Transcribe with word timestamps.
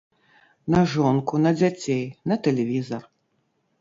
На 0.75 0.79
жонку, 0.93 1.41
на 1.45 1.51
дзяцей, 1.59 2.03
на 2.33 2.39
тэлевізар. 2.49 3.03